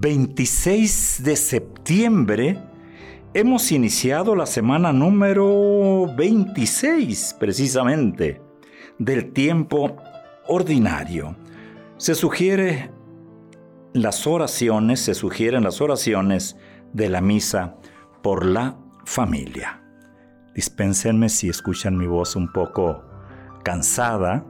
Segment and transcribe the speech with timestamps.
[0.00, 2.58] 26 de septiembre
[3.34, 8.40] hemos iniciado la semana número 26 precisamente
[8.98, 9.98] del tiempo
[10.46, 11.36] ordinario.
[11.98, 12.90] Se sugiere
[13.92, 16.56] las oraciones, se sugieren las oraciones
[16.94, 17.76] de la misa
[18.22, 19.82] por la familia.
[20.54, 23.04] Dispénsenme si escuchan mi voz un poco
[23.62, 24.46] cansada,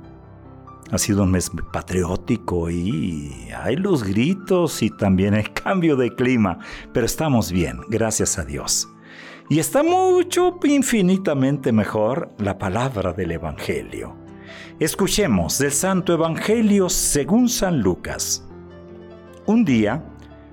[0.91, 6.59] ha sido un mes patriótico y hay los gritos y también el cambio de clima,
[6.93, 8.89] pero estamos bien, gracias a Dios.
[9.49, 14.15] Y está mucho, infinitamente mejor la palabra del Evangelio.
[14.79, 18.47] Escuchemos del Santo Evangelio según San Lucas.
[19.47, 20.05] Un día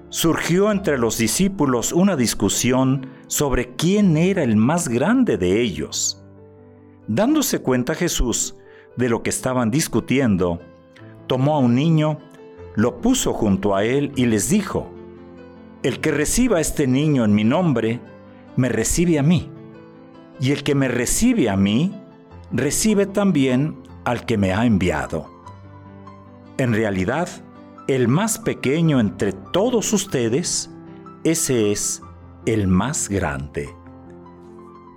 [0.09, 6.23] surgió entre los discípulos una discusión sobre quién era el más grande de ellos.
[7.07, 8.56] Dándose cuenta Jesús,
[8.97, 10.59] de lo que estaban discutiendo,
[11.27, 12.17] tomó a un niño,
[12.75, 14.89] lo puso junto a él y les dijo,
[15.83, 18.01] El que reciba a este niño en mi nombre,
[18.55, 19.49] me recibe a mí,
[20.39, 21.93] y el que me recibe a mí,
[22.51, 25.29] recibe también al que me ha enviado.
[26.57, 27.29] En realidad,
[27.87, 30.71] el más pequeño entre todos ustedes,
[31.23, 32.01] ese es
[32.45, 33.69] el más grande.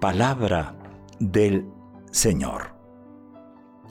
[0.01, 0.75] Palabra
[1.19, 1.67] del
[2.11, 2.80] Señor.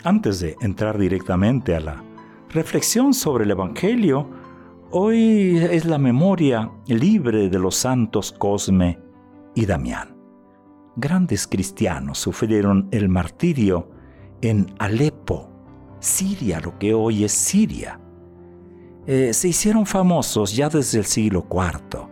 [0.03, 2.03] Antes de entrar directamente a la
[2.49, 4.29] reflexión sobre el Evangelio,
[4.91, 8.97] hoy es la memoria libre de los santos Cosme
[9.55, 10.15] y Damián.
[10.95, 13.89] Grandes cristianos sufrieron el martirio
[14.41, 15.49] en Alepo,
[15.99, 17.99] Siria, lo que hoy es Siria.
[19.05, 22.07] Eh, se hicieron famosos ya desde el siglo IV,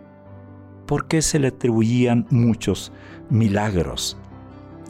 [0.86, 2.92] porque se le atribuían muchos
[3.30, 4.18] milagros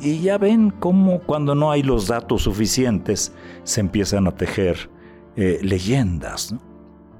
[0.00, 3.32] y ya ven cómo cuando no hay los datos suficientes
[3.64, 4.90] se empiezan a tejer
[5.36, 6.54] eh, leyendas.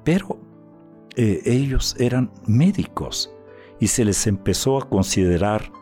[0.05, 0.39] Pero
[1.17, 3.31] eh, ellos eran médicos
[3.81, 5.73] y se les empezó a considerar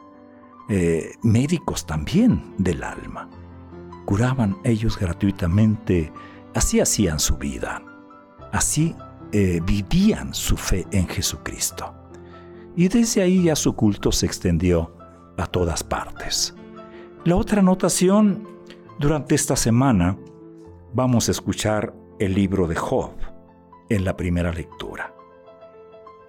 [0.69, 3.29] eh, médicos también del alma.
[4.05, 6.13] Curaban ellos gratuitamente,
[6.55, 7.83] así hacían su vida,
[8.53, 8.95] así
[9.33, 11.93] vivían su fe en Jesucristo.
[12.75, 14.97] Y desde ahí ya su culto se extendió
[15.37, 16.55] a todas partes.
[17.27, 18.47] La otra anotación,
[19.01, 20.17] durante esta semana
[20.95, 23.11] vamos a escuchar el libro de Job
[23.89, 25.13] en la primera lectura.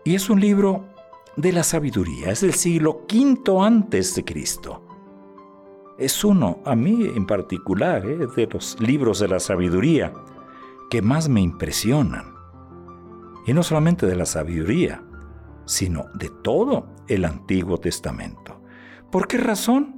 [0.03, 0.87] Y es un libro
[1.35, 4.87] de la sabiduría, es del siglo V antes de Cristo.
[5.99, 8.17] Es uno, a mí en particular, ¿eh?
[8.17, 10.11] de los libros de la sabiduría
[10.89, 12.33] que más me impresionan.
[13.45, 15.03] Y no solamente de la sabiduría,
[15.65, 18.59] sino de todo el Antiguo Testamento.
[19.11, 19.96] ¿Por qué razón?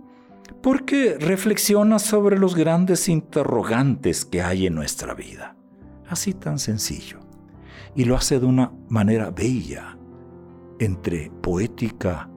[0.61, 5.55] Porque reflexiona sobre los grandes interrogantes que hay en nuestra vida.
[6.07, 7.19] Así tan sencillo.
[7.95, 9.97] Y lo hace de una manera bella,
[10.79, 12.29] entre poética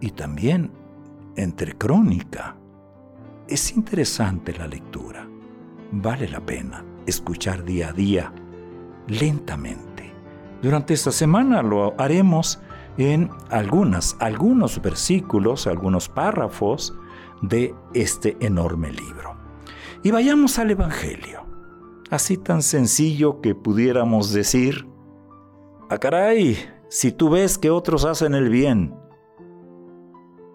[0.00, 0.72] y también
[1.36, 2.56] entre crónica.
[3.48, 5.28] Es interesante la lectura.
[5.92, 8.32] Vale la pena escuchar día a día,
[9.06, 10.12] lentamente.
[10.60, 12.60] Durante esta semana lo haremos
[12.98, 16.94] en algunas, algunos versículos, algunos párrafos
[17.42, 19.36] de este enorme libro.
[20.02, 21.44] Y vayamos al Evangelio.
[22.10, 24.86] Así tan sencillo que pudiéramos decir,
[25.90, 26.56] a ah, caray,
[26.88, 28.94] si tú ves que otros hacen el bien,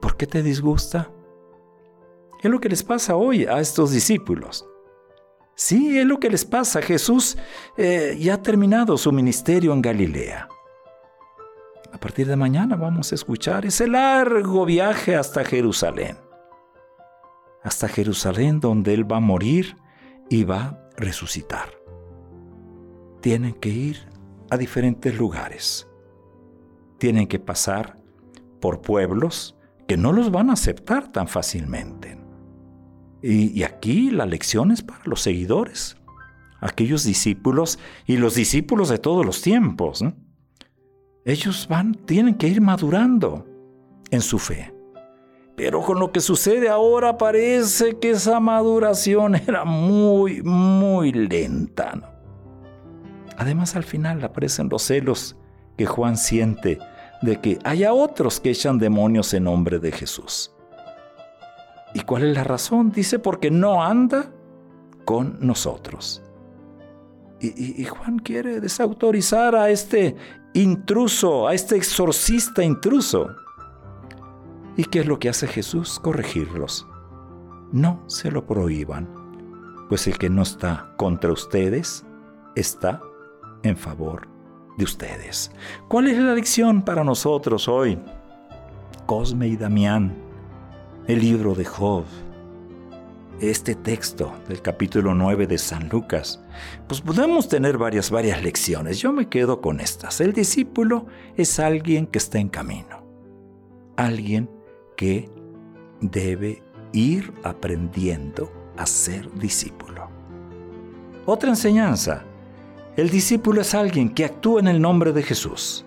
[0.01, 1.11] ¿por qué te disgusta?
[2.41, 4.65] Es lo que les pasa hoy a estos discípulos.
[5.55, 6.81] Sí, es lo que les pasa.
[6.81, 7.37] Jesús
[7.77, 10.47] eh, ya ha terminado su ministerio en Galilea.
[11.91, 16.22] A partir de mañana vamos a escuchar ese largo viaje hasta Jerusalén
[17.63, 19.77] hasta Jerusalén donde Él va a morir
[20.29, 21.69] y va a resucitar.
[23.21, 23.97] Tienen que ir
[24.49, 25.87] a diferentes lugares.
[26.97, 27.97] Tienen que pasar
[28.59, 29.55] por pueblos
[29.87, 32.17] que no los van a aceptar tan fácilmente.
[33.21, 35.95] Y, aquí la lección es para los seguidores,
[36.59, 40.03] aquellos discípulos y los discípulos de todos los tiempos.
[41.23, 43.47] Ellos van, tienen que ir madurando
[44.11, 44.72] en su fe.
[45.55, 52.13] Pero con lo que sucede ahora parece que esa maduración era muy, muy lenta.
[53.37, 55.35] Además al final aparecen los celos
[55.77, 56.79] que Juan siente
[57.21, 60.53] de que haya otros que echan demonios en nombre de Jesús.
[61.93, 62.91] ¿Y cuál es la razón?
[62.91, 64.31] Dice, porque no anda
[65.05, 66.21] con nosotros.
[67.39, 70.15] Y, Juan quiere desautorizar a este
[70.53, 73.35] intruso, a este exorcista intruso.
[74.75, 75.99] ¿Y qué es lo que hace Jesús?
[75.99, 76.87] Corregirlos.
[77.71, 79.07] No se lo prohíban,
[79.89, 82.05] pues el que no está contra ustedes
[82.55, 83.01] está
[83.63, 84.27] en favor
[84.77, 85.51] de ustedes.
[85.87, 87.99] ¿Cuál es la lección para nosotros hoy?
[89.05, 90.15] Cosme y Damián,
[91.07, 92.05] el libro de Job,
[93.39, 96.43] este texto del capítulo 9 de San Lucas,
[96.87, 98.99] pues podemos tener varias, varias lecciones.
[98.99, 100.21] Yo me quedo con estas.
[100.21, 103.03] El discípulo es alguien que está en camino,
[103.97, 104.49] alguien
[104.95, 105.29] que
[106.01, 110.09] debe ir aprendiendo a ser discípulo.
[111.25, 112.23] Otra enseñanza,
[112.95, 115.85] el discípulo es alguien que actúa en el nombre de Jesús.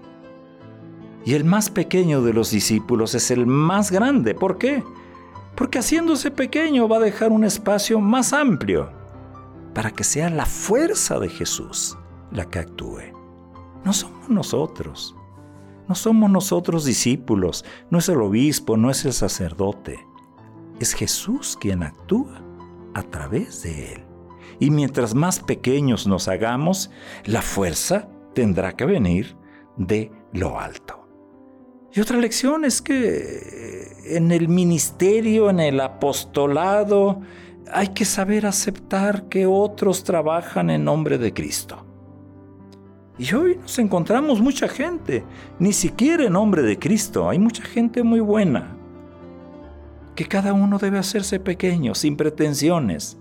[1.24, 4.34] Y el más pequeño de los discípulos es el más grande.
[4.34, 4.84] ¿Por qué?
[5.56, 8.90] Porque haciéndose pequeño va a dejar un espacio más amplio
[9.74, 11.98] para que sea la fuerza de Jesús
[12.30, 13.00] la que actúe.
[13.84, 15.15] No somos nosotros.
[15.88, 17.64] No somos nosotros discípulos.
[17.90, 19.98] No es el obispo, no es el sacerdote.
[20.80, 22.42] Es Jesús quien actúa
[22.94, 24.04] a través de él.
[24.58, 26.90] Y mientras más pequeños nos hagamos,
[27.24, 29.36] la fuerza tendrá que venir
[29.76, 31.06] de lo alto.
[31.92, 37.22] Y otra lección es que en el ministerio, en el apostolado,
[37.72, 41.85] hay que saber aceptar que otros trabajan en nombre de Cristo.
[43.18, 45.24] Y hoy nos encontramos mucha gente,
[45.58, 48.76] ni siquiera en nombre de Cristo, hay mucha gente muy buena,
[50.14, 53.18] que cada uno debe hacerse pequeño, sin pretensiones,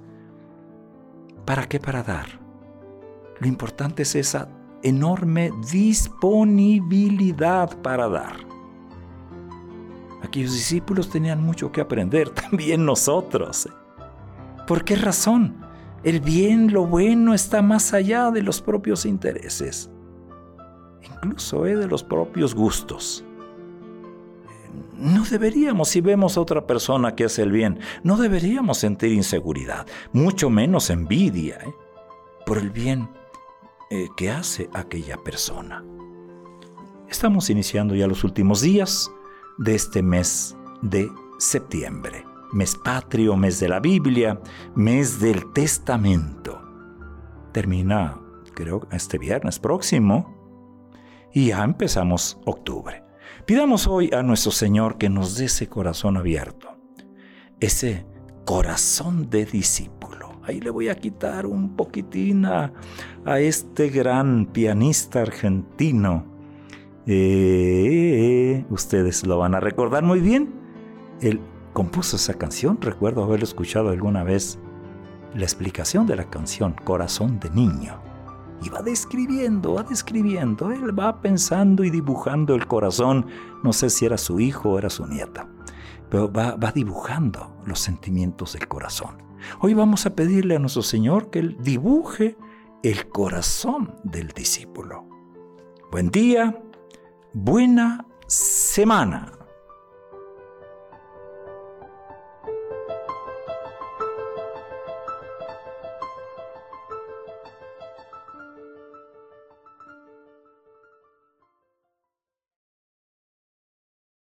[1.45, 1.79] ¿Para qué?
[1.79, 2.25] Para dar.
[3.39, 4.49] Lo importante es esa
[4.81, 8.37] enorme disponibilidad para dar.
[10.23, 13.69] Aquellos discípulos tenían mucho que aprender, también nosotros.
[14.67, 15.63] ¿Por qué razón?
[16.05, 19.89] El bien, lo bueno está más allá de los propios intereses,
[21.01, 23.25] incluso eh, de los propios gustos.
[24.93, 29.87] No deberíamos, si vemos a otra persona que hace el bien, no deberíamos sentir inseguridad,
[30.13, 31.73] mucho menos envidia ¿eh?
[32.45, 33.09] por el bien
[33.89, 35.83] eh, que hace aquella persona.
[37.09, 39.09] Estamos iniciando ya los últimos días
[39.57, 41.09] de este mes de
[41.39, 42.23] septiembre,
[42.55, 44.39] mes patrio, mes de la Biblia,
[44.75, 46.61] mes del testamento.
[47.51, 48.17] Termina,
[48.53, 50.33] creo, este viernes próximo
[51.33, 53.03] y ya empezamos octubre.
[53.45, 56.69] Pidamos hoy a nuestro Señor que nos dé ese corazón abierto,
[57.59, 58.05] ese
[58.45, 60.39] corazón de discípulo.
[60.43, 62.71] Ahí le voy a quitar un poquitín a,
[63.37, 66.25] este gran pianista argentino.
[67.05, 70.53] Eh, ustedes lo van a recordar muy bien.
[71.21, 71.39] Él
[71.75, 74.57] compuso esa canción, recuerdo haberlo escuchado alguna vez.
[75.35, 77.99] La explicación de la canción, Corazón de Niño
[78.63, 80.71] y va describiendo, va describiendo.
[80.71, 83.27] Él va pensando y dibujando el corazón.
[83.63, 85.47] No sé si era su hijo o era su nieta,
[86.09, 89.17] pero va, va dibujando los sentimientos del corazón.
[89.59, 92.37] Hoy vamos a pedirle a nuestro Señor que Él dibuje
[92.83, 95.07] el corazón del discípulo.
[95.91, 96.59] Buen día,
[97.33, 99.31] buena semana.